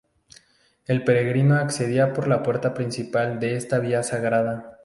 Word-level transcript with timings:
El 0.87 1.03
peregrino 1.03 1.57
accedía 1.57 2.11
por 2.13 2.27
la 2.27 2.41
puerta 2.41 2.73
principal 2.73 3.39
de 3.39 3.55
esta 3.55 3.77
vía 3.77 4.01
sagrada. 4.01 4.79